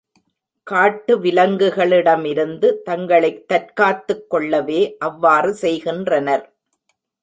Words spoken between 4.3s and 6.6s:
கொள்ளவே அவ்வாறு செய்கின்றனர்.